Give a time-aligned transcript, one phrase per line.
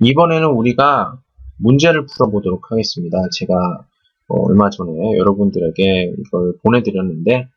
[0.00, 1.18] 이번에는 우리가
[1.58, 3.18] 문제를 풀어보도록 하겠습니다.
[3.32, 3.54] 제가
[4.28, 7.48] 어, 얼마 전에 여러분들에게 이걸 보내드렸는데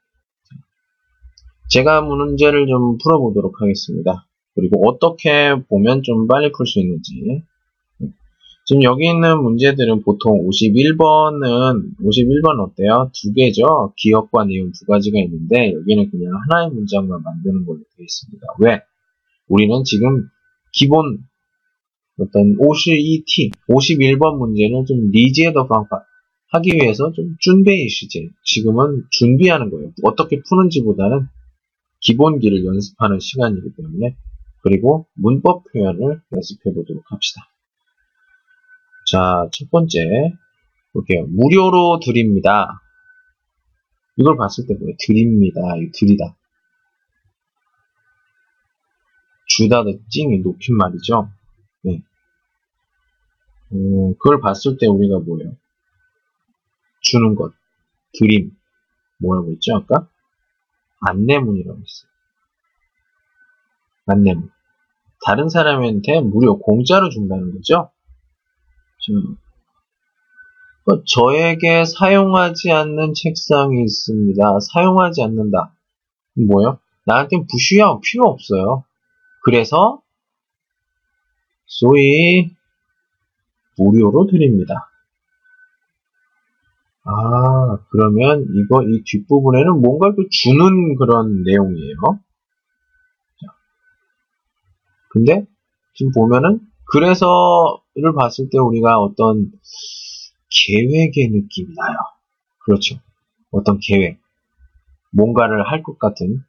[1.70, 4.26] 제가 문제를 좀 풀어보도록 하겠습니다.
[4.56, 7.44] 그리고 어떻게 보면 좀 빨리 풀 수 있는지
[8.66, 13.12] 지금 여기 있는 문제들은 보통 51번은 51번 어때요?
[13.14, 13.94] 두 개죠.
[13.98, 18.48] 기억과 내용 두 가지가 있는데 여기는 그냥 하나의 문장만 만드는 걸로 되어 있습니다.
[18.60, 18.80] 왜?
[19.50, 20.30] 우리는 지금
[20.72, 21.26] 기본
[22.20, 26.04] 어떤 52T, 51번 문제는 좀 리지에더 방법
[26.52, 28.30] 하기 위해서 좀 준비 시제.
[28.44, 29.92] 지금은 준비하는 거예요.
[30.04, 31.28] 어떻게 푸는지보다는
[32.02, 34.16] 기본기를 연습하는 시간이기 때문에
[34.62, 37.42] 그리고 문법 표현을 연습해 보도록 합시다.
[39.12, 40.34] 자, 첫 번째
[40.94, 41.26] 볼게요.
[41.28, 42.82] 무료로 드립니다.
[44.18, 44.96] 이걸 봤을 때 뭐예요?
[45.00, 45.60] 드립니다.
[45.78, 46.38] 이 드리다.
[49.48, 51.30] 주다 더 찡이 높인 말이죠.
[51.84, 52.02] 네.
[53.74, 55.56] 음, 그걸 봤을 때 우리가 뭐예요?
[57.02, 57.54] 주는 것,
[58.20, 58.52] 드림.
[59.20, 60.08] 뭐라고 했죠, 아까?
[61.02, 62.10] 안내문이라고 했어요.
[64.06, 64.50] 안내문.
[65.26, 67.90] 다른 사람한테 무료, 공짜로 준다는 거죠?
[70.86, 74.60] 어, 저에게 사용하지 않는 책상이 있습니다.
[74.74, 75.74] 사용하지 않는다.
[76.36, 76.80] 뭐요?
[77.06, 78.84] 나한테 부需要, 필요 없어요.
[79.44, 80.03] 그래서,
[81.80, 82.52] 소위,
[83.78, 84.90] 무료로 드립니다.
[87.06, 91.96] 아, 그러면 이거 이 뒷부분에는 뭔가 또 주는 그런 내용이에요.
[95.10, 95.46] 근데
[95.96, 96.60] 지금 보면은
[96.92, 99.52] 그래서를 봤을 때 우리가 어떤
[100.50, 101.98] 계획의 느낌이 나요.
[102.66, 103.00] 그렇죠.
[103.52, 104.20] 어떤 계획.
[105.12, 106.44] 뭔가를 할 것 같은.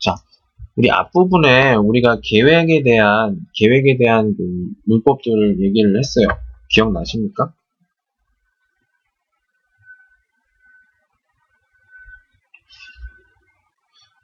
[0.00, 0.14] 자,
[0.76, 4.42] 우리 앞부분에 우리가 계획에 대한, 계획에 대한 그
[4.86, 6.26] 문법들을 얘기를 했어요.
[6.68, 7.54] 기억나십니까?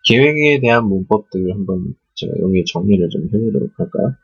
[0.05, 4.17] 계획에 대한 문법들을 한번 제가 여기에 정리를 좀 해보도록 할까요?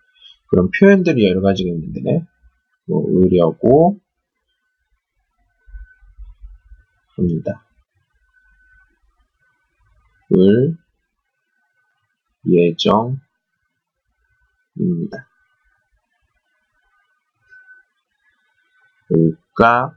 [0.49, 2.25] 그런 표현들이 여러 가지가 있는데,
[2.87, 4.01] 뭐, 의려고
[7.17, 7.65] 합니다.
[10.37, 10.77] 을,
[12.49, 13.19] 예정입니다.
[19.13, 19.97] 을까,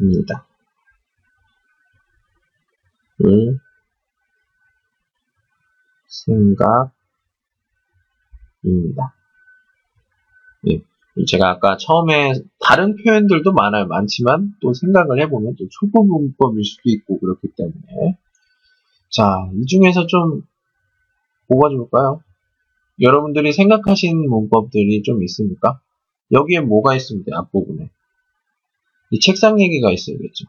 [0.00, 0.46] 입니다.
[3.24, 3.58] 을,
[6.06, 6.92] 생각입니다.
[10.68, 10.82] 예.
[11.26, 13.86] 제가 아까 처음에 다른 표현들도 많아요.
[13.86, 18.18] 많지만 또 생각을 해보면 또 초보 문법일 수도 있고 그렇기 때문에
[19.10, 20.42] 자, 이 중에서 좀
[21.48, 22.22] 뽑아줄까요?
[23.00, 25.80] 여러분들이 생각하신 문법들이 좀 있습니까?
[26.32, 27.36] 여기에 뭐가 있습니다.
[27.36, 27.90] 앞부분에.
[29.10, 30.44] 이 책상 얘기가 있어야겠죠.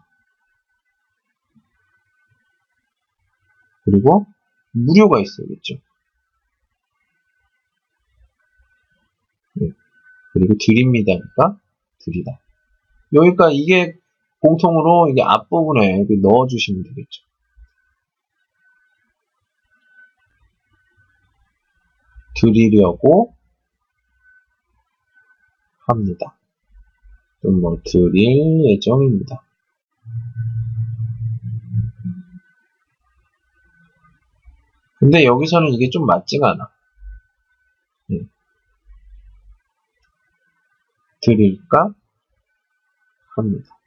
[3.85, 4.25] 그리고
[4.71, 5.75] 무료가 있어야겠죠.
[9.53, 9.69] 네.
[10.33, 11.57] 그리고 드립니다니까
[11.99, 12.39] 드리다.
[13.13, 13.95] 여기까 이게
[14.41, 17.28] 공통으로 이게 앞부분에 넣어주시면 되겠죠.
[22.39, 23.35] 드리려고
[25.87, 26.37] 합니다.
[27.43, 29.43] 뭐 드릴 예정입니다.
[34.99, 36.69] 근데 여기서는 이게 좀 맞지가 않아.
[38.07, 38.19] 네.
[41.21, 41.93] 드릴까
[43.35, 43.79] 합니다.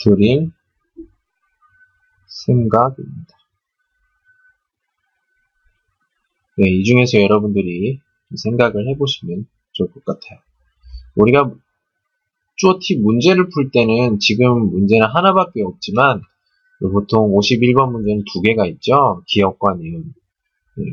[0.00, 0.52] 드릴
[2.26, 3.41] 생각입니다.
[6.62, 7.98] 네, 이 중에서 여러분들이
[8.36, 10.38] 생각을 해보시면 좋을 것 같아요.
[11.16, 11.52] 우리가
[12.54, 16.22] 做题 문제를 풀 때는 지금 문제는 하나밖에 없지만
[16.80, 19.24] 보통 51번 문제는 두 개가 있죠.
[19.26, 20.04] 기역과 니은.
[20.76, 20.84] 네.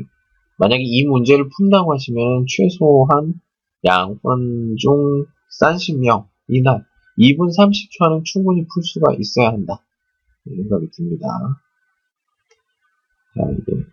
[0.58, 3.34] 만약에 이 문제를 푼다고 하시면 최소한
[3.84, 5.24] 两分钟
[5.60, 6.84] 三十秒以内
[7.16, 9.84] 2분 30초 안에 충분히 풀 수가 있어야 한다.
[10.44, 11.28] 생각이 듭니다.
[13.36, 13.84] 자, 이게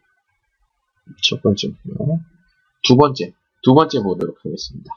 [1.23, 2.19] 첫 번째고요.
[2.83, 3.33] 두 번째,
[3.63, 4.91] 두 번째 보도록 하겠습니다.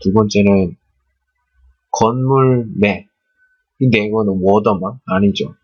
[0.00, 0.76] 두 번째는
[1.90, 3.06] 건물 매.
[3.78, 5.54] 근데 이거는 워더만 아니죠.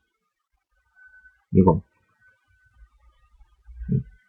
[1.52, 1.82] 이거.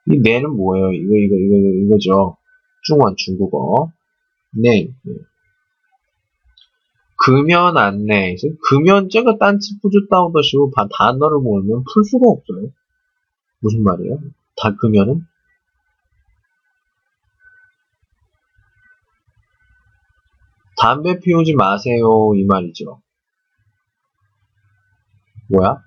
[0.09, 0.91] 이 내는 뭐예요?
[0.93, 1.55] 이거, 이거, 이거,
[1.85, 2.37] 이거 죠
[2.83, 3.91] 중원, 중국어.
[4.51, 4.89] 네.
[7.25, 8.35] 금연 안내.
[8.69, 12.71] 금연제가 딴치 뿌주 다운더시고 단어를 모르면 풀 수가 없어요.
[13.59, 14.19] 무슨 말이에요?
[14.57, 15.25] 닦으면은
[20.79, 23.01] 담배 피우지 마세요 이 말이죠.
[25.49, 25.81] 뭐야?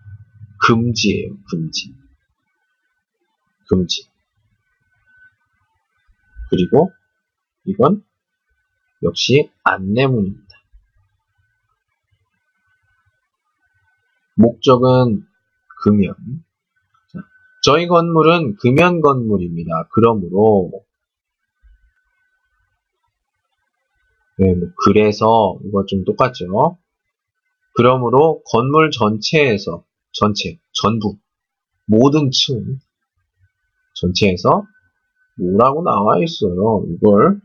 [0.66, 1.36] 금지예요.
[1.50, 1.94] 금지.
[3.68, 4.10] 금지.
[6.50, 6.90] 그리고
[7.64, 8.04] 이건
[9.02, 10.56] 역시 안내문입니다.
[14.34, 15.26] 목적은
[15.82, 16.14] 금연.
[17.62, 19.88] 자, 저희 건물은 금연 건물입니다.
[19.92, 20.70] 그러므로
[24.38, 26.78] 네, 뭐 그래서 이거 좀 똑같죠.
[27.74, 31.16] 그러므로 건물 전체에서 전체 전부
[31.86, 32.78] 모든 층
[33.94, 34.64] 전체에서
[35.38, 36.84] 뭐라고 나와 있어요.
[36.88, 37.40] 이걸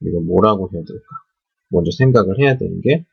[0.00, 1.06] 이거 뭐라고 해야 될까?
[1.68, 3.04] 먼저 생각을 해야 되는 게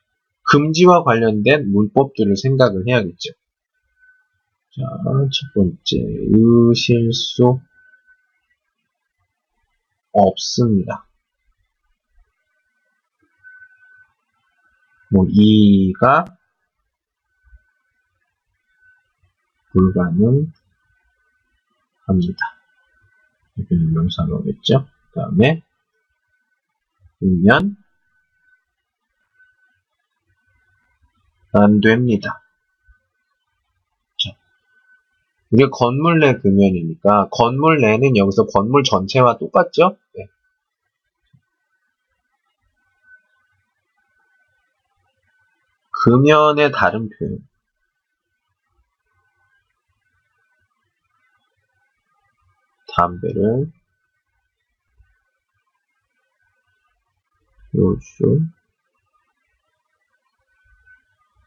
[0.51, 3.33] 금지와 관련된 문법들을 생각을 해야겠죠.
[4.75, 4.81] 자,
[5.31, 5.97] 첫 번째
[6.33, 7.61] 의실수
[10.11, 11.07] 없습니다.
[15.11, 16.25] 뭐 이가
[19.71, 20.51] 불가능합니다.
[23.57, 24.89] 이건 명사로겠죠.
[25.11, 25.63] 그 다음에
[27.23, 27.77] 으면
[31.53, 32.43] 안 됩니다.
[34.17, 34.31] 자,
[35.51, 39.97] 이게 건물 내 금연이니까 건물 내는 여기서 건물 전체와 똑같죠?
[40.15, 40.27] 네.
[46.03, 47.39] 금연의 다른 표현.
[52.95, 53.71] 담배를
[57.71, 58.39] 피울 수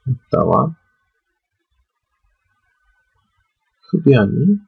[0.06, 0.74] 있다와
[3.88, 4.58] 흡연이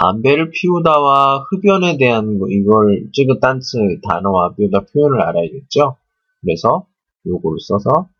[0.00, 5.96] 담배를 피우다와 흡연에 대한 거, 이걸 쯔그 딴츠 단어와 묘다 표현을 알아야겠죠?
[6.40, 6.86] 그래서
[7.26, 8.10] 요거를 써서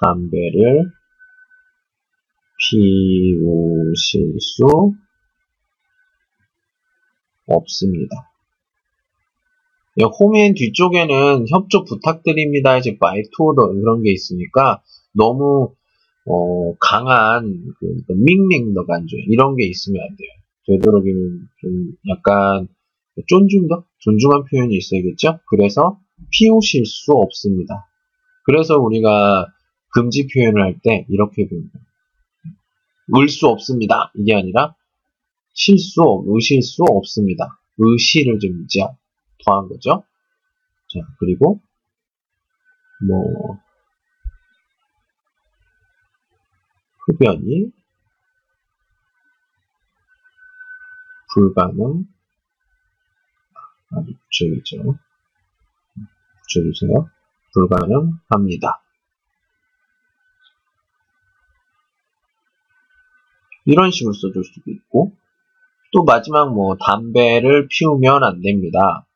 [0.00, 0.90] 담배를
[2.58, 4.94] 피우실 수
[7.46, 8.31] 없습니다.
[10.00, 12.78] 홈인 뒤쪽에는 협조 부탁드립니다.
[12.78, 14.82] 이제 마이투어더 그런 게 있으니까
[15.14, 15.74] 너무
[16.24, 20.28] 어, 강한 그 밍링더 간주 이런 게 있으면 안 돼요.
[20.66, 22.68] 되도록이면 좀 약간
[23.26, 25.40] 존중더 존중한 표현이 있어야겠죠.
[25.50, 25.98] 그래서
[26.30, 27.86] 피우실 수 없습니다.
[28.44, 29.46] 그래서 우리가
[29.94, 31.78] 금지 표현을 할 때 이렇게 배웁니다.
[33.16, 34.12] 을 수 없습니다.
[34.16, 34.74] 이게 아니라
[35.54, 37.58] 실수, 의실 수 없습니다.
[37.76, 38.80] 의시를 좀 이제
[39.44, 40.04] 더한 거죠.
[40.88, 41.60] 자, 그리고
[43.06, 43.58] 뭐
[47.06, 47.72] 흡연이
[51.34, 52.06] 불가능
[53.90, 54.98] 아주 붙여야죠.
[56.42, 57.10] 붙여주세요.
[57.54, 58.82] 불가능합니다.
[63.64, 65.16] 이런 식으로 써줄 수도 있고
[65.92, 69.06] 또 마지막 뭐 담배를 피우면 안 됩니다.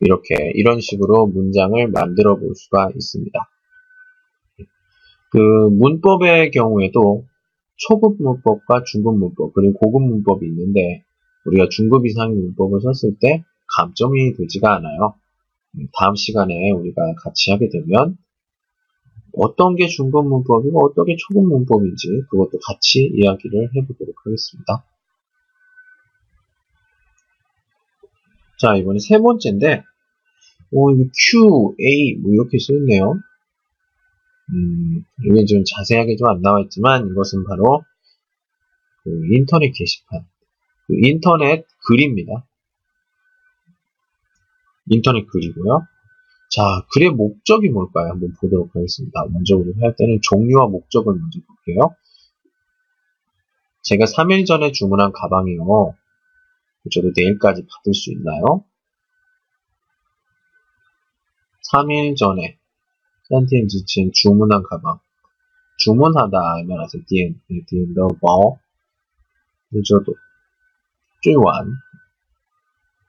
[0.00, 3.38] 이렇게 이런 식으로 문장을 만들어 볼 수가 있습니다.
[5.32, 7.24] 그 문법의 경우에도
[7.76, 11.04] 초급 문법과 중급 문법 그리고 고급 문법이 있는데
[11.46, 13.44] 우리가 중급 이상의 문법을 썼을 때
[13.76, 15.14] 감점이 되지가 않아요.
[15.96, 18.18] 다음 시간에 우리가 같이 하게 되면
[19.32, 24.84] 어떤 게 중급 문법이고 어떤 게 초급 문법인지 그것도 같이 이야기를 해보도록 하겠습니다.
[28.60, 29.84] 자 이번에 세 번째인데
[30.72, 33.20] 오 이거 Q, A 뭐 이렇게 쓰였네요.
[34.52, 37.84] 음, 이게 좀 자세하게 좀 안 나와 있지만 이것은 바로
[39.04, 40.26] 그 인터넷 게시판,
[40.86, 42.46] 그 인터넷 글입니다.
[44.88, 45.86] 인터넷 글이고요.
[46.50, 46.62] 자,
[46.92, 48.10] 글의 목적이 뭘까요?
[48.10, 49.24] 한번 보도록 하겠습니다.
[49.30, 51.94] 먼저 우리가 할 때는 종류와 목적을 먼저 볼게요.
[53.84, 55.94] 제가 3일 전에 주문한 가방이요.
[56.91, 58.63] 저도 내일까지 받을 수 있나요?
[61.71, 62.57] 3일 전에
[63.29, 64.99] 산티엔 지친 주문한 가방.
[65.79, 67.01] 주문하다 하면 아세요?
[67.07, 68.59] 点点的包
[69.71, 70.15] 늦어도
[71.21, 71.67] 最晚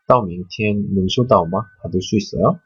[0.07, 1.67] 到明天能收到吗?
[1.83, 2.61] 받을 수 있어요?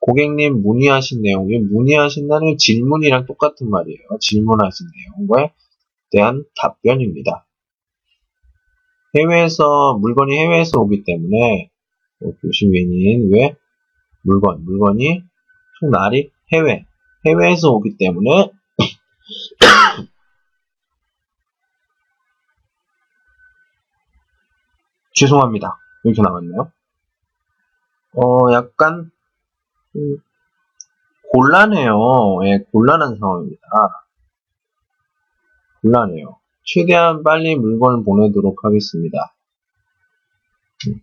[0.00, 4.18] 고객님 문의하신 내용이 문의하신다는 건 질문이랑 똑같은 말이에요.
[4.20, 4.86] 질문하신
[5.28, 5.52] 내용에
[6.10, 7.45] 대한 답변입니다.
[9.15, 11.69] 해외에서 물건이 해외에서 오기 때문에
[12.19, 13.55] 뭐 교시 외인 왜
[14.21, 15.23] 물건 물건이
[15.91, 16.85] 날이 해외
[17.25, 18.51] 해외에서 오기 때문에
[25.13, 25.79] 죄송합니다.
[26.03, 26.71] 이렇게 나왔네요.
[28.13, 29.11] 어, 약간,
[29.95, 30.17] 음,
[31.31, 32.39] 곤란해요.
[32.45, 33.61] 예, 곤란한 상황입니다.
[35.81, 36.39] 곤란해요.
[36.67, 39.33] 최대한 빨리 물건을 보내도록 하겠습니다.
[40.87, 41.01] 음,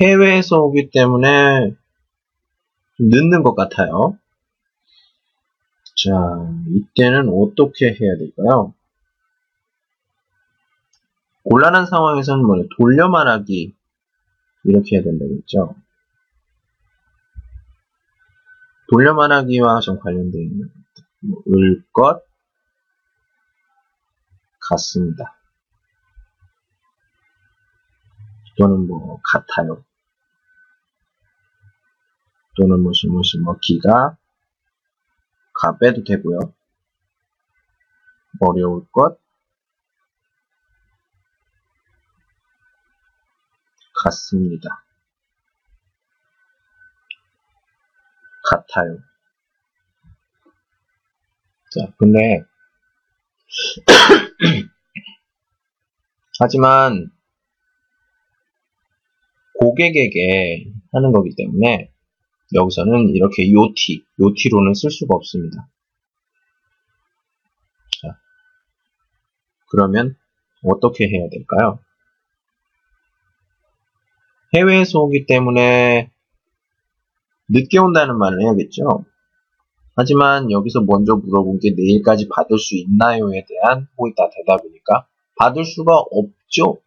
[0.00, 1.74] 해외에서 오기 때문에
[3.00, 4.16] 늦는 것 같아요.
[5.96, 6.12] 자,
[6.68, 8.74] 이때는 어떻게 해야 될까요?
[11.42, 13.74] 곤란한 상황에서는 뭐냐, 돌려 말하기.
[14.64, 15.74] 이렇게 해야 된다고 했죠.
[18.90, 20.70] 돌려 말하기와 좀 관련되어 있는
[21.20, 22.25] 뭐, 을 것,
[24.70, 25.36] 같습니다.
[28.58, 29.84] 또는 뭐, 같아요.
[32.56, 34.16] 또는 무엇이 무엇이 뭐, 기가,
[35.52, 36.54] 가 빼도 되고요.
[38.40, 39.18] 어려울 것,
[44.02, 44.84] 같습니다.
[48.48, 48.98] 같아요.
[51.70, 52.44] 자, 근데,
[56.40, 57.10] 하지만,
[59.58, 61.90] 고객에게 하는 거기 때문에,
[62.54, 65.68] 여기서는 이렇게 요티, 요티로는 쓸 수가 없습니다.
[68.00, 68.18] 자,
[69.70, 70.16] 그러면,
[70.62, 71.78] 어떻게 해야 될까요?
[74.54, 76.10] 해외에서 오기 때문에
[77.48, 79.04] 늦게 온다는 말을 해야겠죠.
[79.96, 86.80] 하지만 여기서 먼저 물어본 게 내일까지 받을 수 있나요에 대한 호이다 대답이니까 받을 수가 없죠.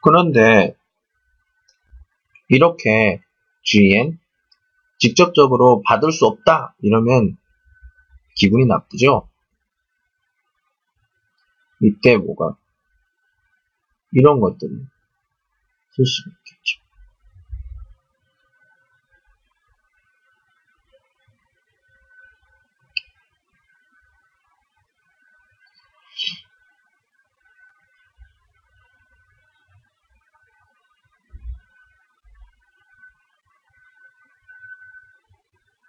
[0.00, 0.76] 그런데
[2.48, 3.20] 이렇게
[3.64, 4.18] GN
[4.98, 7.36] 직접적으로 받을 수 없다 이러면
[8.36, 9.28] 기분이 나쁘죠.
[11.80, 12.56] 이때 뭐가
[14.12, 14.86] 이런 것들을
[15.92, 16.88] 쓸 수가 있겠죠.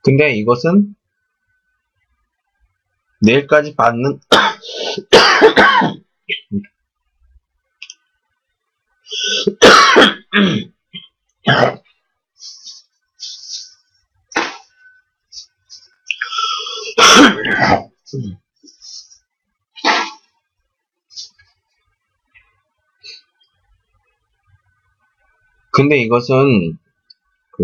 [0.03, 0.95] 근데 이것은
[3.21, 4.19] 내일까지 받는
[25.71, 26.77] 근데 이것은
[27.51, 27.63] 그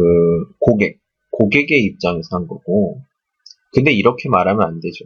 [0.59, 0.99] 고객
[1.31, 3.01] 고객의 입장에서 한 거고,
[3.73, 5.05] 근데 이렇게 말하면 안 되죠.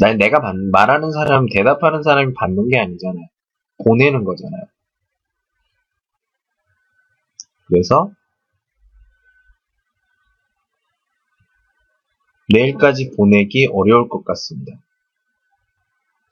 [0.00, 0.06] 응.
[0.06, 3.26] 난 내가 받, 말하는 사람, 대답하는 사람이 받는 게 아니잖아요.
[3.84, 4.62] 보내는 거잖아요.
[7.66, 8.12] 그래서
[12.52, 14.78] 내일까지 보내기 어려울 것 같습니다.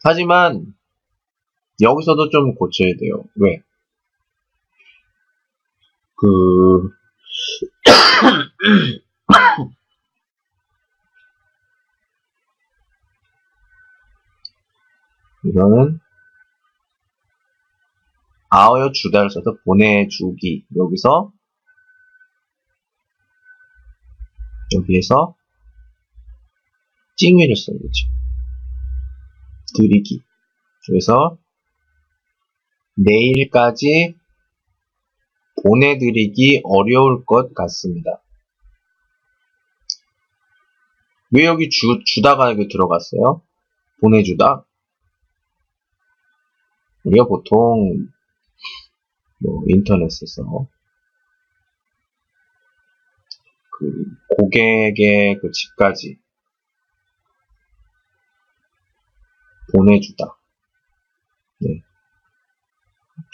[0.03, 0.75] 하지만
[1.81, 3.25] 여기서도 좀 고쳐야 돼요.
[3.37, 3.63] 왜?
[6.17, 6.91] 그
[15.45, 16.01] 이거는
[18.51, 21.33] 아어여 주다를 써서 보내주기 여기서
[24.75, 25.37] 여기에서
[27.17, 28.09] 찡위를 써야겠죠.
[29.77, 30.23] 드리기
[30.87, 31.39] 그래서
[32.97, 34.17] 내일까지
[35.63, 38.23] 보내드리기 어려울 것 같습니다.
[41.33, 43.43] 왜 여기 주, 주다가 여기 들어갔어요?
[44.01, 44.65] 보내주다?
[47.05, 48.09] 우리가 보통
[49.39, 50.69] 뭐 인터넷에서
[53.71, 54.05] 그
[54.37, 56.19] 고객의 그 집까지
[59.73, 60.37] 보내주다.
[61.61, 61.83] 네.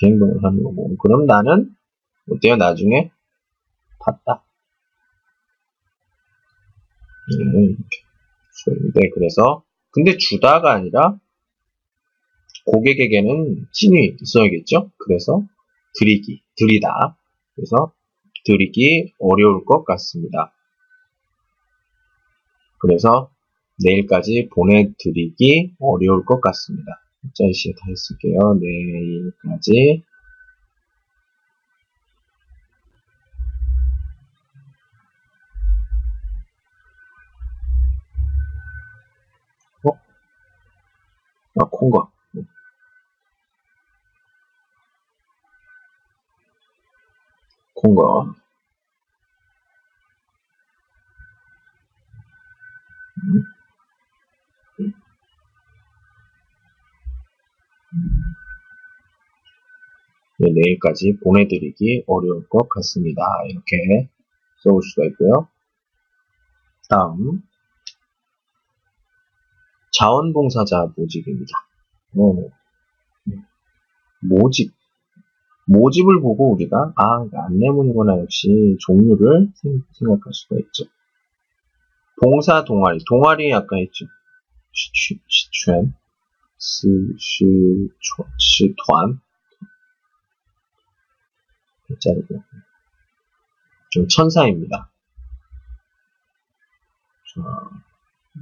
[0.02, 0.96] 행동을 하는 거고.
[0.98, 1.74] 그럼 나는
[2.30, 2.56] 어때요?
[2.56, 3.10] 나중에
[3.98, 4.44] 봤다.
[7.28, 8.06] 네, 이렇게
[8.94, 11.18] 네, 그래서 근데 주다가 아니라
[12.66, 14.90] 고객에게는 찐이 있어야겠죠?
[14.98, 15.44] 그래서
[15.98, 17.16] 드리기, 드리다.
[17.54, 17.92] 그래서
[18.44, 20.52] 드리기 어려울 것 같습니다.
[22.78, 23.30] 그래서
[23.82, 27.02] 내일까지 보내드리기 어려울 것 같습니다.
[27.34, 28.58] 짜이시에 다 했을게요.
[28.60, 30.04] 내일까지
[39.84, 39.90] 어?
[41.60, 42.15] 아, 콩가.
[47.76, 48.34] 콩가.
[60.38, 63.22] 네, 내일까지 보내드리기 어려울 것 같습니다.
[63.48, 64.08] 이렇게
[64.62, 65.48] 써볼 수가 있고요.
[66.90, 67.42] 다음
[69.92, 71.52] 자원봉사자 모집입니다.
[72.18, 72.50] 어,
[74.20, 74.75] 모집
[75.66, 79.48] 모집을 보고 우리가 아 안내문이거나 역시 종류를
[79.92, 80.84] 생각할 수가 있죠.
[82.22, 84.06] 봉사 동아리 동아리 아까 했죠.
[84.72, 87.44] 시추, 시, 시,
[88.38, 89.20] 시,团
[92.00, 92.42] 자르고
[93.90, 94.90] 좀 천사입니다.
[97.34, 97.42] 자,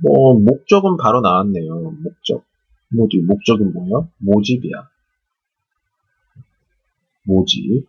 [0.02, 1.90] 뭐 목적은 바로 나왔네요.
[1.90, 2.44] 목적
[2.88, 4.08] 모두 목적은 뭐예요?
[4.18, 4.88] 모집이야.
[7.24, 7.86] 모집.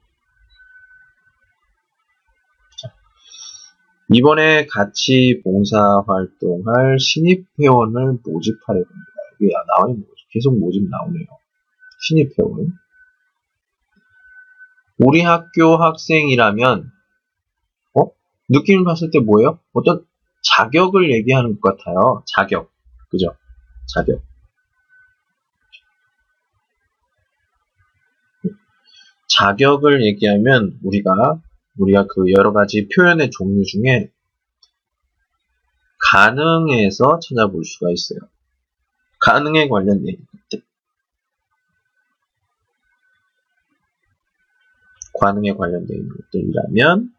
[2.82, 2.94] 자,
[4.13, 9.12] 이번에 같이 봉사활동할 신입회원을 모집하려고 합니다.
[9.42, 10.25] 여기 나와 있는 거죠.
[10.32, 11.25] 계속 모집 나오네요.
[12.08, 12.74] 신입회원.
[14.98, 16.92] 우리 학교 학생이라면
[17.96, 18.12] 어?
[18.50, 19.60] 느낌을 봤을 때 뭐예요?
[19.74, 20.06] 어떤
[20.44, 22.24] 자격을 얘기하는 것 같아요.
[22.34, 22.72] 자격.
[23.10, 23.36] 그죠?
[23.94, 24.22] 자격.
[29.37, 31.41] 자격을 얘기하면 우리가
[31.77, 34.11] 우리가 그 여러 가지 표현의 종류 중에
[36.00, 38.19] 가능해서 찾아볼 수가 있어요.
[39.19, 40.15] 가능에 관련된
[40.50, 40.63] 것들.
[45.19, 47.13] 가능에 관련된 것들이라면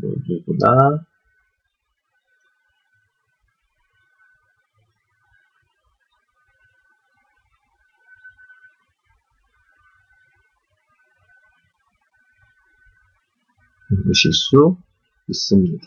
[0.00, 1.06] 뭐 누구나
[13.88, 14.76] 보실 수
[15.28, 15.86] 있습니다.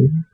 [0.00, 0.24] 음.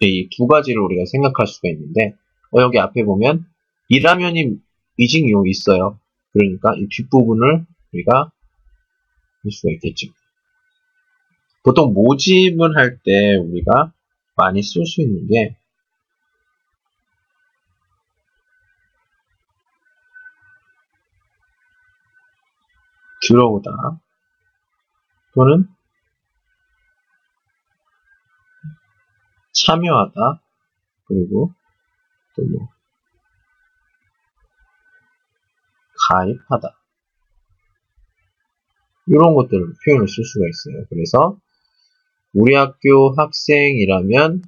[0.00, 2.14] 이두 가지를 우리가 생각할 수가 있는데
[2.52, 3.46] 어, 여기 앞에 보면
[3.88, 4.58] 이라면이
[4.96, 5.98] 이징이요 있어요.
[6.32, 8.30] 그러니까 이 뒷부분을 우리가
[9.42, 10.08] 볼 수가 있겠죠.
[11.68, 13.92] 보통 모집을 할 때 우리가
[14.36, 15.54] 많이 쓸 수 있는 게
[23.20, 23.70] 들어오다
[25.34, 25.68] 또는
[29.52, 30.40] 참여하다
[31.04, 31.52] 그리고
[32.34, 32.68] 또 뭐
[36.08, 36.78] 가입하다
[39.08, 40.86] 이런 것들을 표현을 쓸 수가 있어요.
[40.88, 41.38] 그래서
[42.34, 44.42] 우리 학교 학생이라면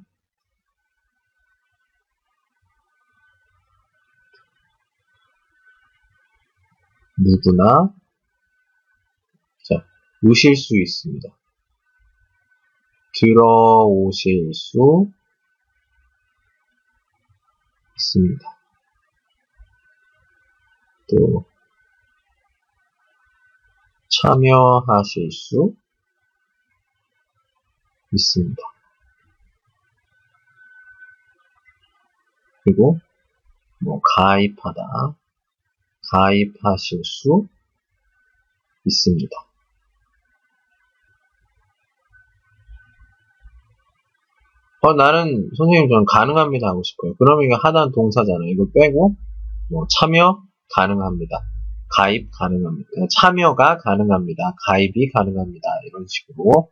[7.17, 7.93] 누구나
[9.63, 9.85] 자,
[10.23, 11.29] 오실 수 있습니다.
[13.13, 15.11] 들어오실 수
[17.95, 18.43] 있습니다.
[21.09, 21.45] 또
[24.09, 25.75] 참여하실 수
[28.13, 28.61] 있습니다.
[32.63, 32.99] 그리고
[33.79, 35.15] 뭐 가입하다,
[36.11, 37.47] 가입하실 수
[38.85, 39.35] 있습니다.
[44.83, 47.13] 어, 나는 선생님 저는 가능합니다 하고 싶어요.
[47.19, 48.47] 그러면 이거 하단 동사잖아요.
[48.47, 49.15] 이거 빼고
[49.69, 50.41] 뭐 참여
[50.73, 51.37] 가능합니다.
[51.95, 52.89] 가입 가능합니다.
[53.15, 54.55] 참여가 가능합니다.
[54.65, 55.67] 가입이 가능합니다.
[55.87, 56.71] 이런 식으로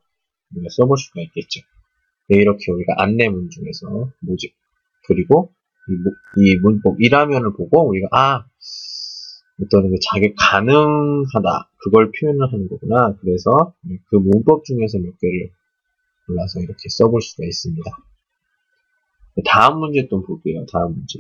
[0.56, 1.62] 우리가 써볼 수가 있겠죠.
[2.30, 4.54] 네, 이렇게 우리가 안내문 중에서 모집
[5.08, 5.52] 그리고
[5.90, 5.94] 이,
[6.42, 8.46] 이 문법 1화면을 보고 우리가 아
[9.62, 13.16] 어떤 그 자격 가능하다 그걸 표현을 하는 거구나.
[13.22, 13.74] 그래서
[14.10, 15.52] 그 문법 중에서 몇 개를
[16.28, 17.84] 골라서 이렇게 써볼 수가 있습니다.
[19.46, 20.66] 다음 문제 또 볼게요.
[20.72, 21.20] 다음 문제.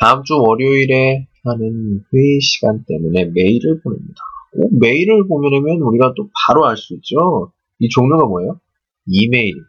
[0.00, 4.20] 다음 주 월요일에 하는 회의 시간 때문에 메일을 보냅니다.
[4.52, 7.52] 오, 메일을 보내면 우리가 또 바로 알 수 있죠.
[7.78, 8.60] 이 종류가 뭐예요?
[9.06, 9.68] 이메일입니다.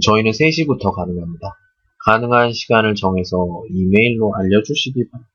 [0.00, 1.58] 저희는 3시부터 가능합니다.
[2.04, 3.36] 가능한 시간을 정해서
[3.68, 5.32] 이메일로 알려주시기 바랍니다.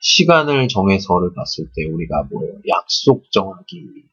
[0.00, 2.60] 시간을 정해서를 봤을 때 우리가 뭐예요?
[2.68, 4.04] 약속 정하기.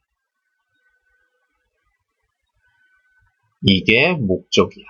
[3.62, 4.84] 이게 목적이야.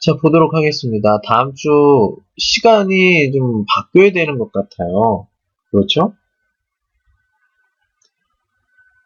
[0.00, 1.20] 자, 보도록 하겠습니다.
[1.26, 5.26] 다음 주 시간이 좀 바뀌어야 되는 것 같아요.
[5.72, 6.14] 그렇죠?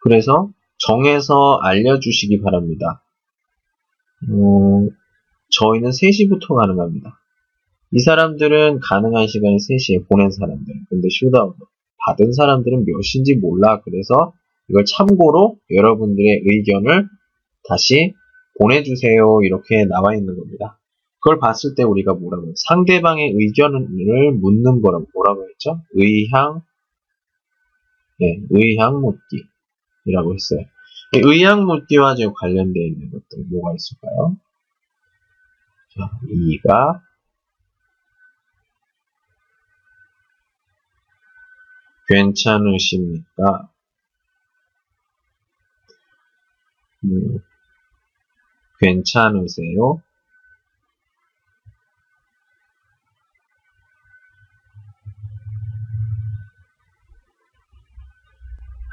[0.02, 3.02] 그래서 정해서 알려주시기 바랍니다.
[4.28, 4.86] 어,
[5.48, 7.18] 저희는 3시부터 가능합니다.
[7.92, 10.74] 이 사람들은 가능한 시간이 3시에 보낸 사람들.
[10.90, 11.54] 근데 슈다운
[12.04, 13.80] 받은 사람들은 몇인지 몰라.
[13.80, 14.34] 그래서
[14.68, 17.08] 이걸 참고로 여러분들의 의견을
[17.66, 18.12] 다시
[18.58, 19.40] 보내주세요.
[19.42, 20.78] 이렇게 나와 있는 겁니다.
[21.22, 22.54] 그걸 봤을 때 우리가 뭐라고 해요?
[22.56, 25.80] 상대방의 의견을 묻는 거라고 뭐라고 했죠?
[25.92, 26.62] 의향,
[28.18, 30.66] 네, 의향 묻기이라고 했어요.
[31.14, 34.36] 의향 묻기와 관련되어 있는 것들 뭐가 있을까요?
[35.94, 37.02] 자, 2가
[42.08, 43.68] 괜찮으십니까?
[47.04, 47.38] 음,
[48.80, 50.02] 괜찮으세요?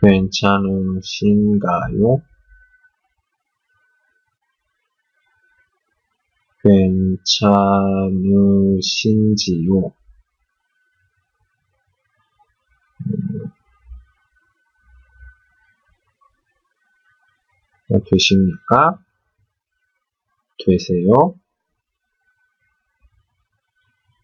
[0.10, 2.02] 괜찮으신가요?
[8.82, 9.94] 괜찮으신지요?
[17.92, 19.00] 음, 되십니까?
[20.66, 21.36] 되세요?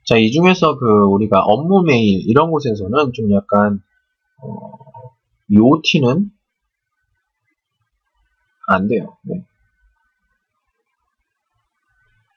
[0.03, 3.81] 자, 이 중에서 그 우리가 업무 메일 이런 곳에서는 좀 약간
[4.37, 4.84] 어,
[5.53, 6.31] 요 t는
[8.67, 9.17] 안 돼요.
[9.23, 9.45] 네.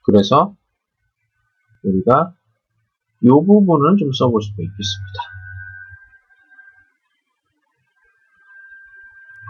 [0.04, 0.54] 그래서
[1.82, 2.34] 우리가
[3.24, 5.22] 요 부분은 좀 써볼 수도 있겠습니다.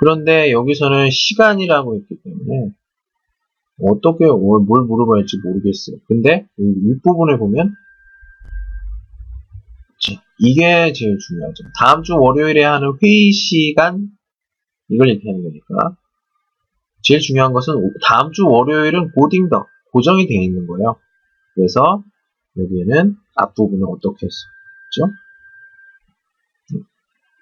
[0.00, 2.72] 그런데 여기서는 시간이라고 했기 때문에
[3.82, 5.96] 어떻게 뭘 물어봐야 할지 모르겠어요.
[6.06, 7.74] 근데 윗부분에 보면
[10.38, 11.64] 이게 제일 중요하죠.
[11.78, 14.08] 다음 주 월요일에 하는 회의 시간
[14.88, 15.96] 이걸 얘기하는 거니까
[17.02, 17.74] 제일 중요한 것은
[18.04, 21.00] 다음 주 월요일은 고딩더 고정이 되어 있는 거예요.
[21.54, 22.04] 그래서
[22.56, 25.12] 여기에는 앞부분을 어떻게 했죠?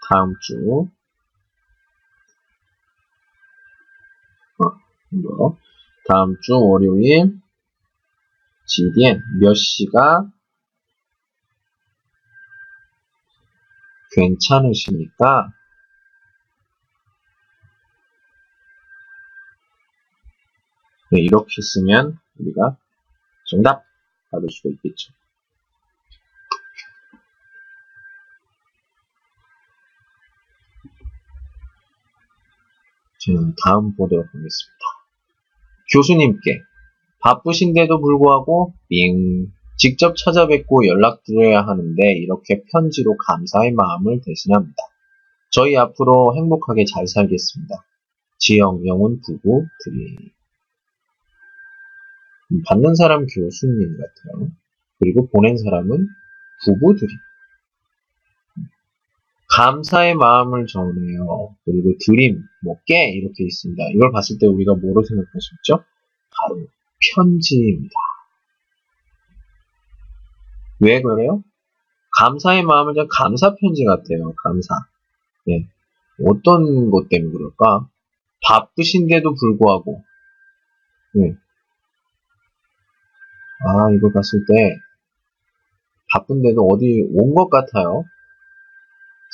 [0.09, 0.88] 다음 주
[4.59, 5.56] 어,
[6.09, 7.40] 다음 주 월요일
[8.66, 10.30] GDN 몇 시가
[14.16, 15.52] 괜찮으십니까?
[21.12, 22.76] 네, 이렇게 쓰면 우리가
[23.44, 23.85] 정답
[24.31, 25.12] 받을 수가 있겠죠.
[33.18, 33.33] 자,
[33.64, 34.76] 다음 보도록 하겠습니다.
[35.92, 36.62] 교수님께
[37.20, 44.76] 바쁘신데도 불구하고 빙 직접 찾아뵙고 연락드려야 하는데 이렇게 편지로 감사의 마음을 대신합니다.
[45.50, 47.84] 저희 앞으로 행복하게 잘 살겠습니다.
[48.38, 50.16] 지영, 영훈 부부 드림.
[52.66, 54.50] 받는 사람 교수님 같아요.
[54.98, 56.08] 그리고 보낸 사람은
[56.64, 57.12] 부부들이.
[59.56, 61.56] 감사의 마음을 전해요.
[61.64, 63.82] 그리고 드림, 뭐, 깨, 이렇게 있습니다.
[63.94, 65.84] 이걸 봤을 때 우리가 뭐로 있죠?
[66.30, 66.66] 바로
[67.14, 67.94] 편지입니다.
[70.80, 71.42] 왜 그래요?
[72.18, 74.34] 감사의 마음을 좀 감사 편지 같아요.
[74.42, 74.74] 감사.
[75.48, 75.66] 예.
[76.26, 77.88] 어떤 것 때문에 그럴까?
[78.46, 80.02] 바쁘신데도 불구하고.
[81.18, 81.36] 예.
[83.64, 84.78] 아, 이거 봤을 때
[86.12, 88.04] 바쁜데도 어디 온 것 같아요.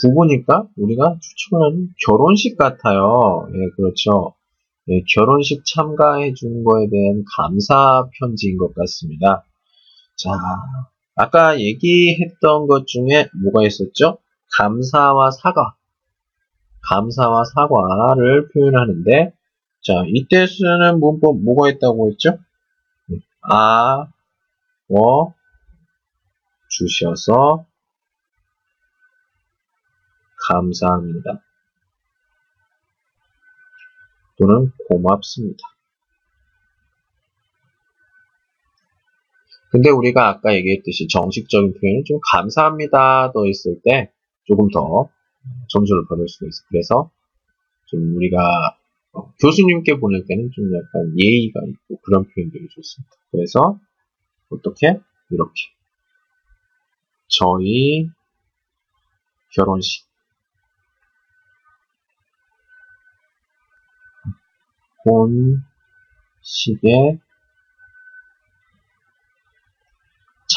[0.01, 3.47] 부부니까 우리가 추천하는 결혼식 같아요.
[3.55, 4.35] 예, 그렇죠.
[4.89, 9.45] 예, 결혼식 참가해 준 거에 대한 감사 편지인 것 같습니다.
[10.17, 10.31] 자,
[11.15, 14.19] 아까 얘기했던 것 중에 뭐가 있었죠?
[14.57, 15.77] 감사와 사과.
[16.89, 19.33] 감사와 사과를 표현하는데,
[19.83, 22.39] 자, 이때 쓰는 문법 뭐가 있다고 했죠?
[23.43, 24.07] 아,
[24.89, 25.35] 워,
[26.69, 27.67] 주셔서
[30.49, 31.43] 감사합니다.
[34.39, 35.72] 또는 고맙습니다.
[39.73, 44.13] 근데 우리가 아까 얘기했듯이 정식적인 표현은 좀 감사합니다 더 있을 때
[44.45, 45.09] 조금 더
[45.71, 46.67] 점수를 받을 수가 있어요.
[46.69, 47.11] 그래서
[47.87, 48.39] 좀 우리가
[49.13, 53.17] 어, 교수님께 보낼 때는 좀 약간 예의가 있고 그런 표현들이 좋습니다.
[53.31, 53.81] 그래서
[54.51, 55.01] 어떻게?
[55.31, 55.55] 이렇게
[57.29, 58.11] 저희
[59.55, 60.07] 결혼식
[66.43, 67.19] 본식에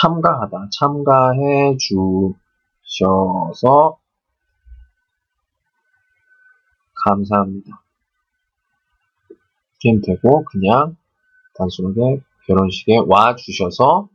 [0.02, 1.78] 참가하다, 참가해
[2.84, 4.00] 주셔서
[6.94, 7.84] 감사합니다.
[9.84, 10.98] 이렇게 되고 그냥
[11.58, 14.10] 단순하게 결혼식에 와 주셔서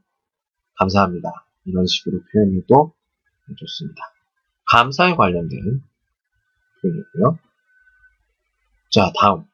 [0.77, 1.47] 감사합니다.
[1.64, 2.93] 이런 식으로 표현해도
[3.57, 4.03] 좋습니다.
[4.66, 5.83] 감사에 관련된
[6.83, 7.38] 표현이고요.
[8.90, 9.45] 자, 다음.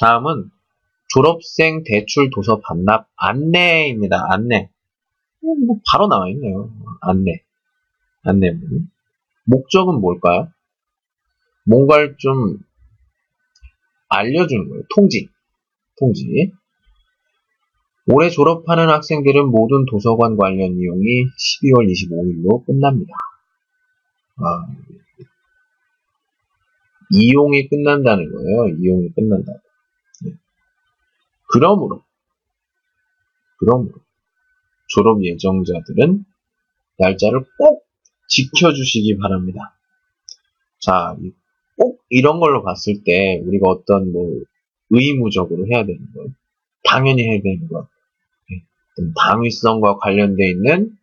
[0.00, 0.50] 다음은
[1.08, 4.26] 졸업생 대출 도서 반납 안내입니다.
[4.30, 4.70] 안내.
[5.42, 6.70] 어, 뭐 바로 나와 있네요.
[7.00, 7.42] 안내.
[8.22, 8.88] 안내문.
[9.44, 10.48] 목적은 뭘까요?
[11.66, 12.58] 뭔가를 좀
[14.08, 14.82] 알려주는 거예요.
[14.94, 15.28] 통지.
[15.98, 16.52] 통지.
[18.08, 23.12] 올해 졸업하는 학생들은 모든 도서관 관련 이용이 12월 25일로 끝납니다.
[24.36, 24.66] 아,
[27.10, 28.76] 이용이 끝난다는 거예요.
[28.78, 29.52] 이용이 끝난다.
[30.24, 30.32] 네.
[31.52, 32.04] 그러므로,
[33.58, 33.94] 그러므로,
[34.88, 36.24] 졸업 예정자들은
[36.98, 37.84] 날짜를 꼭
[38.28, 39.76] 지켜주시기 바랍니다.
[40.80, 41.16] 자,
[41.76, 44.30] 꼭 이런 걸로 봤을 때 우리가 어떤 뭐
[44.90, 46.26] 의무적으로 해야 되는 거,
[46.84, 47.88] 당연히 해야 되는 거,
[49.14, 50.96] 당위성과 관련되어 있는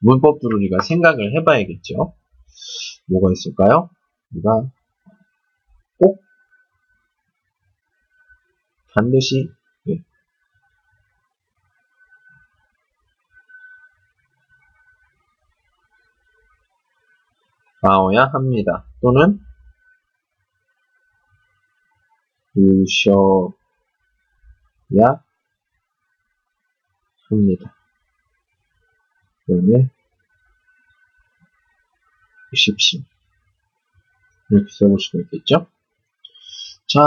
[0.00, 2.14] 문법들을 우리가 생각을 해봐야겠죠.
[3.06, 3.90] 뭐가 있을까요?
[4.32, 4.70] 우리가
[5.98, 6.22] 꼭
[8.94, 9.48] 반드시
[17.82, 18.84] 나와야 합니다.
[19.00, 19.40] 또는
[22.88, 23.22] 주셔야
[27.28, 27.74] 합니다.
[29.46, 29.90] 그 다음에
[32.54, 33.04] 십시
[34.50, 35.66] 이렇게 써볼 수가 있겠죠?
[36.86, 37.00] 자,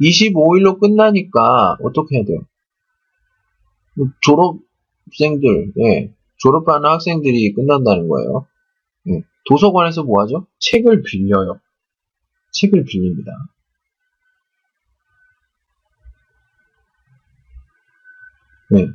[0.00, 2.40] 25일로 끝나니까 어떻게 해야 돼요?
[3.94, 8.49] 뭐 졸업생들, 예, 졸업하는 학생들이 끝난다는 거예요.
[9.40, 10.46] 예, 도서관에서 뭐 하죠?
[10.58, 11.60] 책을 빌려요.
[12.52, 13.32] 책을 빌립니다.
[18.70, 18.86] 네.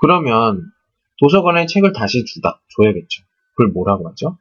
[0.00, 0.72] 그러면
[1.18, 3.22] 도서관에 책을 다시 주다, 줘야겠죠.
[3.52, 4.38] 그걸 뭐라고 하죠?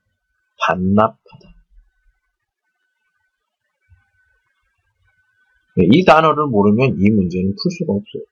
[0.60, 1.52] 반납하다.
[5.78, 8.24] 네, 이 단어를 모르면 이 문제는 풀 수가 없어요.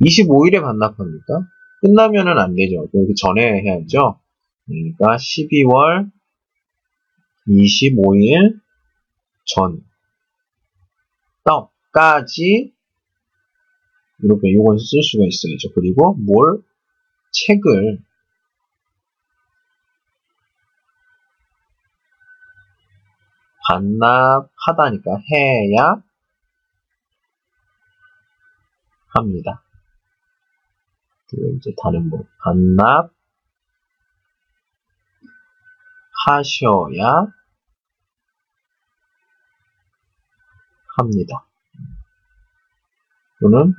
[0.00, 1.48] 25일에 반납합니까?
[1.80, 2.88] 끝나면은 안 되죠.
[2.90, 4.20] 그 전에 해야죠.
[4.66, 6.10] 그러니까 12월
[7.48, 8.60] 25일
[9.44, 9.82] 전,
[11.44, 12.74] 떡까지
[14.22, 15.72] 이렇게 요건 쓸 수가 있어야죠.
[15.74, 16.62] 그리고 뭘
[17.32, 18.02] 책을
[23.68, 26.02] 반납하다니까 해야
[29.08, 29.67] 합니다.
[31.30, 33.12] 그리고 이제 다른 뭐 반납
[36.26, 37.32] 하셔야
[40.96, 41.46] 합니다.
[43.40, 43.74] 또는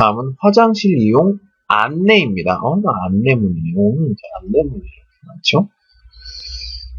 [0.00, 2.58] 다음은 화장실 이용 안내입니다.
[2.62, 3.76] 어, 안내문이에요.
[3.76, 5.68] 오늘 안내문이 이렇게 많죠?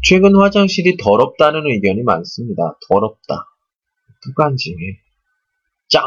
[0.04, 2.78] 최근 화장실이 더럽다는 의견이 많습니다.
[2.88, 3.48] 더럽다.
[4.22, 4.76] 부간지
[5.88, 6.04] 짱.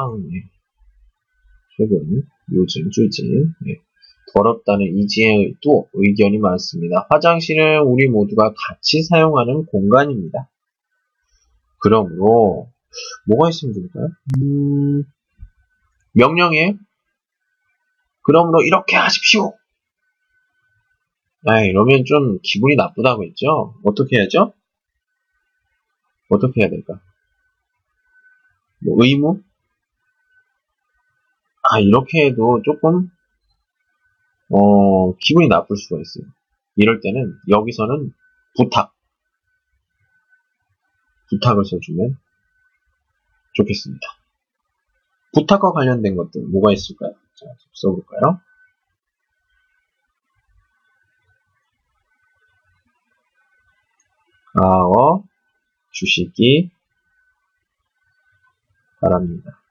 [1.77, 3.25] 최근 요즘最진
[3.67, 3.75] 예.
[4.33, 7.07] 더럽다는 이지의 또 의견이 많습니다.
[7.09, 10.49] 화장실은 우리 모두가 같이 사용하는 공간입니다.
[11.81, 12.69] 그러므로
[13.27, 14.09] 뭐가 있으면 좋을까요?
[14.39, 15.03] 음,
[16.15, 16.77] 명령에
[18.21, 19.53] 그러므로 이렇게 하십시오.
[21.47, 23.75] 아, 이러면 좀 기분이 나쁘다고 했죠?
[23.83, 24.53] 어떻게 해야죠?
[26.29, 26.99] 어떻게 해야 될까?
[28.79, 29.43] 뭐 의무?
[31.61, 33.11] 아, 이렇게 해도 조금,
[34.49, 36.31] 어, 기분이 나쁠 수가 있어요.
[36.75, 38.11] 이럴 때는 여기서는
[38.57, 38.93] 부탁,
[41.29, 42.17] 부탁을 써주면
[43.53, 44.24] 좋겠습니다.
[45.35, 47.11] 부탁과 관련된 것들 뭐가 있을까요?
[47.35, 48.39] 자, 써볼까요?
[54.57, 55.21] 아어
[55.91, 56.71] 주시기
[59.01, 59.61] 바랍니다.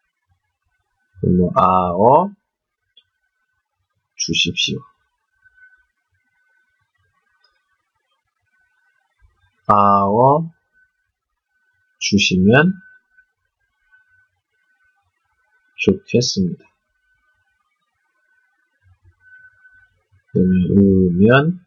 [1.23, 2.31] 그리고 아어
[4.17, 4.79] 주십시오.
[9.67, 10.51] 아어
[11.99, 12.75] 주시면
[15.85, 16.65] 좋겠습니다.
[20.37, 21.61] 으면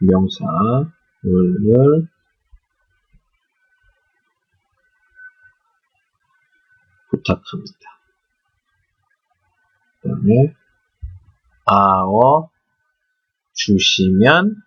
[0.00, 0.44] 명사
[1.24, 2.08] 을
[7.10, 8.00] 부탁합니다.
[10.02, 10.54] 그 다음에
[11.64, 12.50] 아워
[13.54, 14.62] 주시면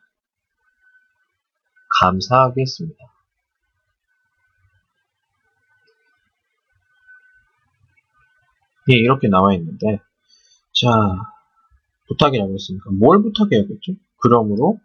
[1.99, 3.08] 감사하겠습니다.
[8.91, 9.99] 예, 이렇게 나와 있는데,
[10.73, 10.89] 자,
[12.07, 13.93] 부탁이라고 했으니까 뭘 부탁해야겠죠?
[14.17, 14.79] 그러므로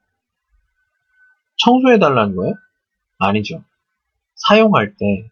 [1.56, 2.54] 청소해 달라는 거예요?
[3.18, 3.64] 아니죠.
[4.34, 5.30] 사용할 때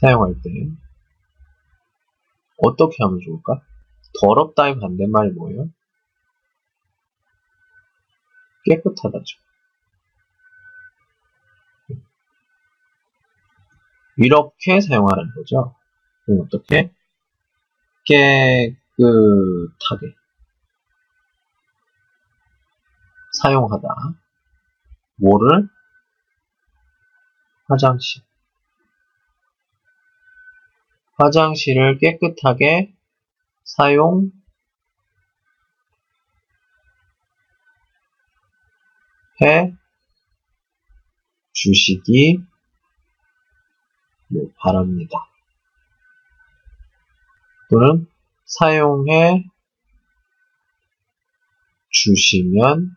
[0.00, 0.50] 사용할 때
[2.56, 3.60] 어떻게 하면 좋을까?
[4.20, 5.68] 더럽다의 반대말이 뭐예요?
[8.64, 9.38] 깨끗하다죠.
[14.22, 15.74] 이렇게 사용하라는 거죠.
[16.26, 16.92] 그럼 어떻게?
[18.04, 19.06] 깨끗하게
[23.32, 23.88] 사용하다.
[25.16, 25.68] 뭐를?
[27.66, 28.22] 화장실.
[31.16, 32.94] 화장실을 깨끗하게
[33.64, 34.30] 사용
[39.42, 39.74] 해
[41.52, 42.49] 주시기
[44.30, 45.28] 뭐 바랍니다.
[47.68, 48.06] 또는
[48.44, 49.44] 사용해
[51.90, 52.96] 주시면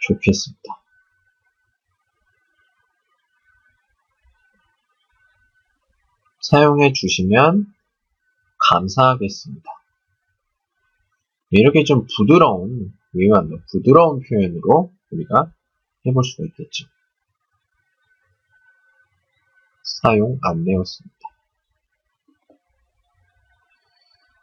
[0.00, 0.80] 좋겠습니다.
[6.40, 7.66] 사용해 주시면
[8.70, 9.70] 감사하겠습니다.
[11.50, 15.52] 이렇게 좀 부드러운, 위안도 부드러운 표현으로 우리가
[16.06, 16.86] 해볼 수가 있겠죠.
[20.02, 21.18] 사용 안내였습니다.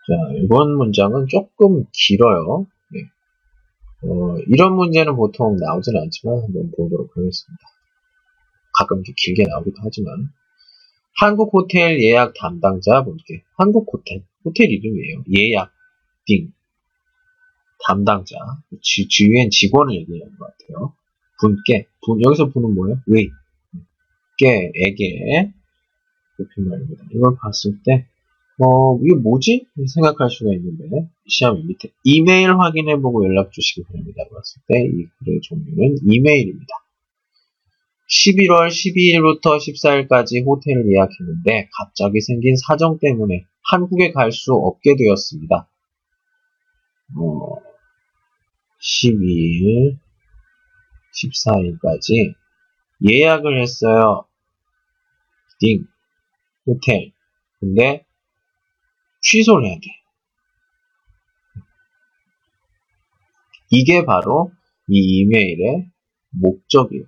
[0.07, 2.65] 자, 이번 문장은 조금 길어요.
[2.93, 3.01] 네.
[4.03, 7.63] 어, 이런 문제는 보통 나오지는 않지만 한번 보도록 하겠습니다.
[8.73, 10.29] 가끔 길게 나오기도 하지만
[11.15, 15.23] 한국 호텔 예약 담당자 분께 한국 호텔 호텔 이름이에요.
[15.35, 15.71] 예약
[16.25, 16.53] 띵
[17.85, 18.35] 담당자
[18.81, 20.93] 지, 주위엔 직원을 얘기하는 것 같아요.
[21.41, 23.01] 분께 분 여기서 분은 뭐예요?
[24.41, 25.51] 의 께에게
[26.39, 27.05] 높임말입니다.
[27.13, 28.05] 이걸 봤을 때
[28.59, 29.67] 어, 이게 뭐지?
[29.93, 34.23] 생각할 수가 있는데 시험 밑에 이메일 확인해보고 연락 주시기 바랍니다.
[34.33, 36.67] 봤을 때 이 글의 종류는 이메일입니다.
[38.09, 45.67] 11월 12일부터 14일까지 호텔을 예약했는데 갑자기 생긴 사정 때문에 한국에 갈 수 없게 되었습니다.
[47.17, 47.55] 어,
[48.81, 49.97] 12일,
[51.13, 52.33] 14일까지
[53.07, 54.26] 예약을 했어요.
[55.59, 55.85] 딩,
[56.65, 57.11] 호텔.
[57.59, 58.05] 근데
[59.21, 59.81] 취소를 해야 돼.
[63.69, 64.51] 이게 바로
[64.87, 65.89] 이 이메일의
[66.29, 67.03] 목적이에요.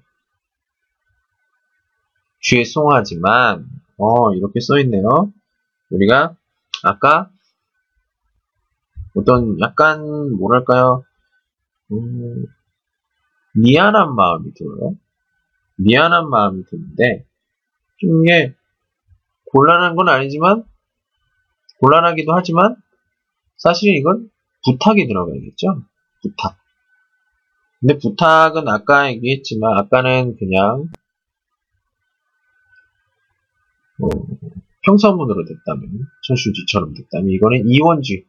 [2.42, 3.66] 죄송하지만
[3.98, 5.32] 어 이렇게 써있네요.
[5.92, 6.36] 우리가
[6.84, 7.30] 아까
[9.16, 11.04] 어떤 약간 뭐랄까요
[11.92, 12.46] 음,
[13.56, 14.96] 미안한 마음이 들어요.
[15.78, 17.26] 미안한 마음이 드는데
[18.00, 18.56] 좀 이게
[19.52, 20.64] 곤란한 건 아니지만
[21.80, 22.76] 곤란하기도 하지만
[23.58, 24.30] 사실은 이건
[24.66, 25.84] 부탁이 들어가야겠죠.
[26.22, 26.58] 부탁.
[27.80, 30.90] 근데 부탁은 아까 얘기했지만 아까는 그냥
[33.98, 34.10] 뭐
[34.84, 38.24] 평서문으로 됐다면 천수지처럼 됐다면 이거는 이원주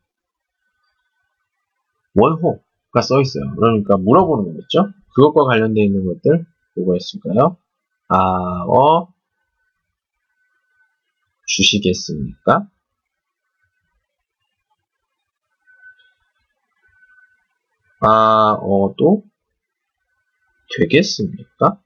[2.15, 3.55] 원호가 써 있어요.
[3.57, 4.93] 그러니까 물어보는 거겠죠.
[5.15, 6.47] 그것과 관련되어 있는 것들
[6.77, 7.57] 뭐가 있을까요?
[8.09, 9.13] 아, 어,
[11.51, 12.69] 주시겠습니까?
[18.01, 19.23] 아, 어, 또
[20.79, 21.79] 되겠습니까?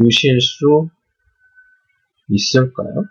[0.00, 0.88] 주실 수
[2.28, 3.04] 있을까요?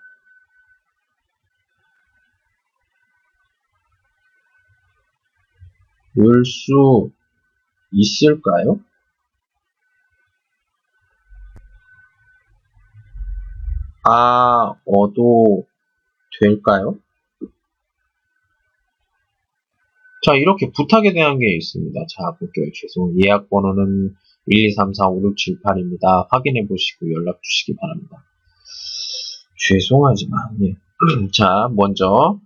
[6.16, 7.12] 올 수
[7.92, 8.80] 있을까요?
[14.06, 15.66] 아, 어도
[16.40, 16.98] 될까요?
[20.26, 22.00] 자, 이렇게 부탁에 대한 게 있습니다.
[22.08, 22.66] 자, 볼게요.
[22.74, 23.14] 죄송.
[23.22, 24.16] 예약 번호는
[24.48, 26.28] 1, 2, 3, 4, 5, 6, 7, 8입니다.
[26.30, 28.24] 확인해 보시고 연락 주시기 바랍니다.
[29.68, 30.76] 죄송하지만, 예.
[31.34, 32.40] 자, 먼저,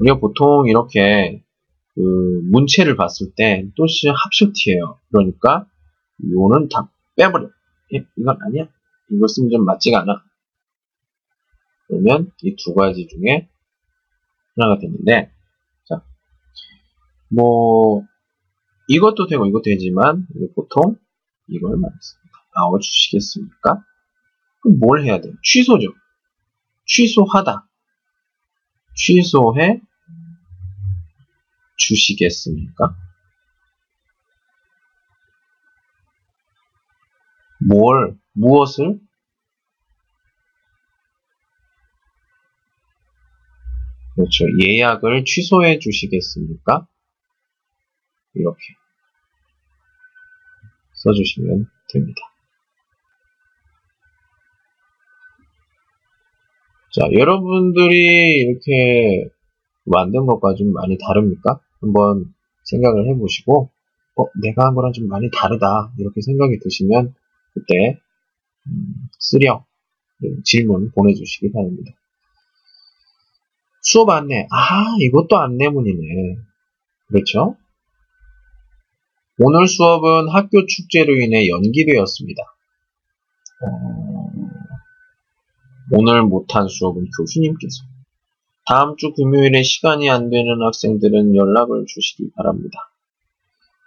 [0.00, 1.42] 우리가 보통 이렇게,
[1.94, 5.66] 그, 문체를 봤을 때, 또시 합셔티예요 그러니까,
[6.24, 7.48] 요는 다 빼버려.
[7.94, 8.68] 예, 이건 아니야.
[9.12, 10.24] 이거 쓰면 좀 맞지가 않아.
[11.88, 13.48] 그러면 이 두 가지 중에
[14.56, 15.30] 하나가 되는데,
[15.88, 16.02] 자,
[17.28, 18.02] 뭐,
[18.88, 20.96] 이것도 되고 이것도 되지만, 보통
[21.48, 22.32] 이걸 말했습니다.
[22.54, 23.84] 나와주시겠습니까?
[24.62, 25.32] 그럼 뭘 해야 돼요?
[25.42, 25.88] 취소죠.
[26.86, 27.68] 취소하다.
[28.96, 29.80] 취소해
[31.78, 32.96] 주시겠습니까?
[37.68, 38.98] 뭘, 무엇을?
[44.14, 44.44] 그렇죠.
[44.60, 46.86] 예약을 취소해 주시겠습니까?
[48.34, 48.58] 이렇게
[50.94, 52.20] 써주시면 됩니다.
[56.92, 59.28] 자, 여러분들이 이렇게
[59.84, 61.60] 만든 것과 좀 많이 다릅니까?
[61.80, 62.34] 한번
[62.64, 63.70] 생각을 해보시고,
[64.16, 65.92] 어, 내가 한 거랑 좀 많이 다르다.
[65.98, 67.14] 이렇게 생각이 드시면,
[67.54, 68.00] 그때,
[68.66, 69.64] 음, 쓰려
[70.44, 71.92] 질문 보내주시기 바랍니다.
[73.82, 74.46] 수업 안내.
[74.50, 76.36] 아, 이것도 안내문이네.
[77.08, 77.56] 그렇죠?
[79.38, 82.42] 오늘 수업은 학교 축제로 인해 연기되었습니다.
[83.64, 84.22] 어...
[85.90, 87.82] 오늘 못한 수업은 교수님께서
[88.66, 92.90] 다음 주 금요일에 시간이 안 되는 학생들은 연락을 주시기 바랍니다.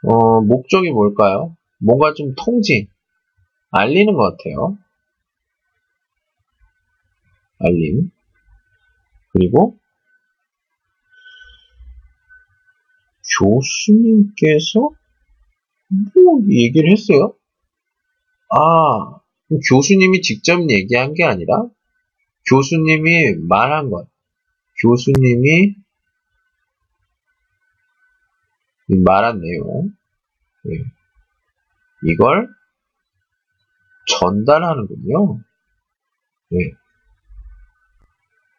[0.03, 1.55] 어, 목적이 뭘까요?
[1.79, 2.89] 뭔가 좀 통지,
[3.77, 4.77] 알리는 것 같아요.
[7.59, 8.09] 알림.
[9.33, 9.77] 그리고
[13.37, 17.35] 교수님께서 뭐 얘기를 했어요?
[18.49, 19.19] 아,
[19.69, 21.65] 교수님이 직접 얘기한 게 아니라
[22.49, 24.07] 교수님이 말한 것.
[24.81, 25.75] 교수님이
[29.03, 29.91] 말한 내용.
[30.63, 30.75] 네.
[32.03, 32.47] 이걸
[34.05, 35.39] 전달하는군요.
[36.49, 36.59] 네.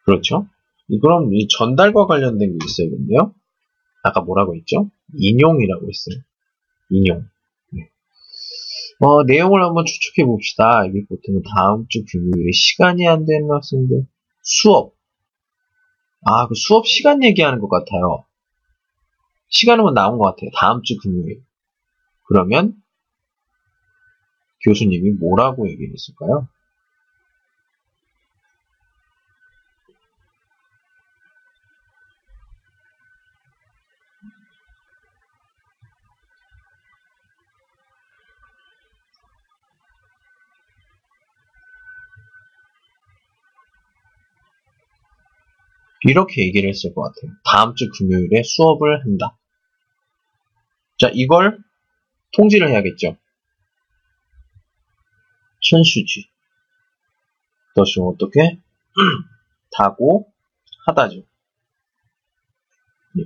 [0.05, 0.47] 그렇죠?
[1.01, 3.33] 그럼 이 전달과 관련된 게 있어야겠네요.
[4.03, 4.89] 아까 뭐라고 했죠?
[5.15, 6.23] 인용이라고 했어요.
[6.89, 7.25] 인용.
[7.71, 7.89] 네.
[8.99, 10.85] 어, 내용을 한번 추측해 봅시다.
[10.85, 14.07] 이게 보통 다음 주 금요일에 시간이 안 되는 학생들
[14.41, 14.93] 수업.
[16.25, 18.25] 아, 그 수업 시간 얘기하는 것 같아요.
[19.49, 20.49] 시간은 나온 것 같아요.
[20.55, 21.41] 다음 주 금요일.
[22.27, 22.75] 그러면
[24.67, 26.49] 교수님이 뭐라고 얘기를 했을까요?
[46.03, 47.31] 이렇게 얘기를 했을 것 같아요.
[47.43, 49.37] 다음 주 금요일에 수업을 한다.
[50.97, 51.57] 자, 이걸
[52.33, 53.17] 통지를 해야겠죠.
[55.61, 56.29] 천수지.
[57.75, 58.59] 다시 어떻게?
[59.77, 60.31] 다고
[60.87, 61.17] 하다죠.
[63.19, 63.23] 예.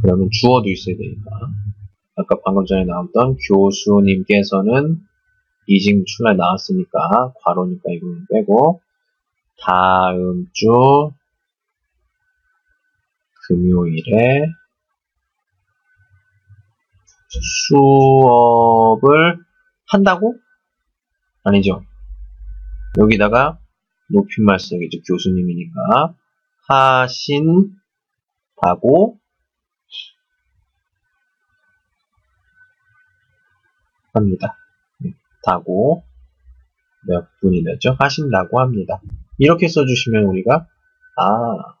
[0.00, 1.30] 그러면 주어도 있어야 되니까.
[2.16, 5.00] 아까 방금 전에 나왔던 교수님께서는
[5.66, 8.82] 이징 출날 나왔으니까 괄호니까 이거는 빼고
[9.60, 11.12] 다음 주
[13.46, 14.46] 금요일에
[17.40, 19.38] 수업을
[19.88, 20.34] 한다고?
[21.44, 21.82] 아니죠.
[22.98, 23.58] 여기다가
[24.10, 25.00] 높임말 써야겠죠.
[25.06, 26.14] 교수님이니까.
[26.68, 27.78] 하신다고
[34.14, 34.56] 합니다.
[35.00, 35.14] 네,
[35.44, 36.04] 다고
[37.08, 37.96] 몇 분이 되죠?
[37.98, 39.00] 하신다고 합니다.
[39.38, 40.66] 이렇게 써주시면 우리가
[41.16, 41.76] 아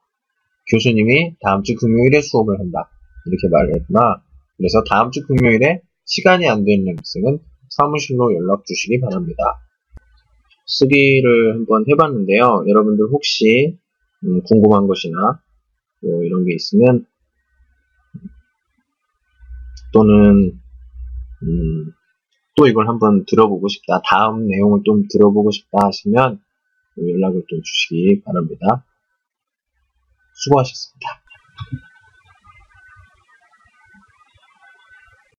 [0.70, 2.90] 교수님이 다음 주 금요일에 수업을 한다
[3.26, 4.22] 이렇게 말을 했구나
[4.56, 7.38] 그래서 다음 주 금요일에 시간이 안 되는 학생은
[7.70, 9.42] 사무실로 연락 주시기 바랍니다
[10.66, 13.78] 쓰기를 한번 해봤는데요 여러분들 혹시
[14.24, 15.40] 음, 궁금한 것이나
[16.02, 17.06] 뭐 이런 게 있으면
[19.92, 20.60] 또는
[21.42, 21.92] 음,
[22.56, 26.40] 또 이걸 한번 들어보고 싶다, 다음 내용을 좀 들어보고 싶다 하시면
[26.98, 28.84] 연락을 좀 주시기 바랍니다.
[30.34, 31.08] 수고하셨습니다.